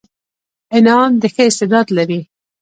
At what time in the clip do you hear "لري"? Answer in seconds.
1.97-2.19